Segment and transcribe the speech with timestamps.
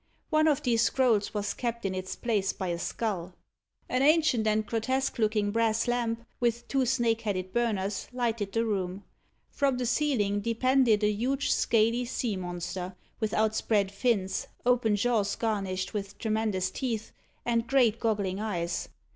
[0.31, 3.35] One of these scrolls was kept in its place by a skull.
[3.87, 9.03] An ancient and grotesque looking brass lamp, with two snake headed burners, lighted the room.
[9.51, 15.93] From the ceiling depended a huge scaly sea monster, with outspread fins, open jaws garnished
[15.93, 17.11] with tremendous teeth,
[17.45, 18.89] and great goggling eyes.